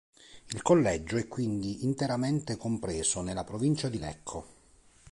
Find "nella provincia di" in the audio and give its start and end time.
3.21-3.99